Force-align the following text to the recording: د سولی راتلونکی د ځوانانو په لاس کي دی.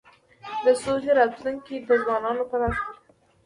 د 0.63 0.65
سولی 0.81 1.11
راتلونکی 1.19 1.75
د 1.87 1.89
ځوانانو 2.03 2.43
په 2.49 2.55
لاس 2.61 2.77
کي 2.83 2.91
دی. 3.01 3.01